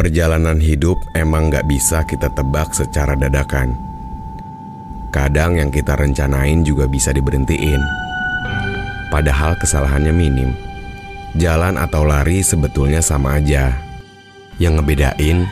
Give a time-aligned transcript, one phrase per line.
[0.00, 3.76] Perjalanan hidup emang gak bisa kita tebak secara dadakan.
[5.12, 7.84] Kadang yang kita rencanain juga bisa diberhentiin.
[9.12, 10.56] Padahal kesalahannya minim.
[11.36, 13.76] Jalan atau lari sebetulnya sama aja.
[14.56, 15.44] Yang ngebedain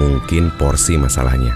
[0.00, 1.52] mungkin porsi masalahnya.